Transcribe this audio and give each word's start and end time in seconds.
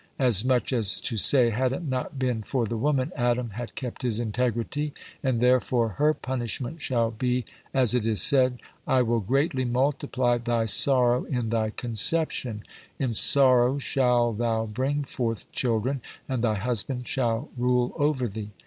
_"As 0.17 0.43
much 0.43 0.73
as 0.73 0.99
to 1.01 1.15
say 1.15 1.51
Had 1.51 1.71
it 1.71 1.83
not 1.83 2.17
been 2.17 2.41
for 2.41 2.65
the 2.65 2.75
woman, 2.75 3.11
Adam 3.15 3.51
had 3.51 3.75
kept 3.75 4.01
his 4.01 4.19
integrity, 4.19 4.95
and 5.21 5.39
therefore 5.39 5.89
her 5.89 6.15
punishment 6.15 6.81
shall 6.81 7.11
be, 7.11 7.45
as 7.71 7.93
it 7.93 8.07
is 8.07 8.19
said, 8.19 8.57
"_I 8.87 9.05
will 9.05 9.19
greatly 9.19 9.63
multiply 9.63 10.39
thy 10.39 10.65
sorrow 10.65 11.25
in 11.25 11.49
thy 11.49 11.69
conception: 11.69 12.63
in 12.97 13.13
sorrow 13.13 13.77
shall 13.77 14.33
thou 14.33 14.65
bring 14.65 15.03
forth 15.03 15.45
children 15.51 16.01
and 16.27 16.43
thy 16.43 16.55
husband 16.55 17.07
shall 17.07 17.49
rule 17.55 17.93
over 17.95 18.27
thee_." 18.27 18.47